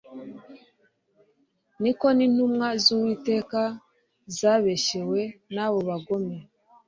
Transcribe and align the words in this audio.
niko 1.81 2.07
n'intumwa 2.17 2.67
z'Uwiteka 2.83 3.61
zabeshyewe 4.37 5.21
n'abo 5.53 5.79
bagome. 5.89 6.37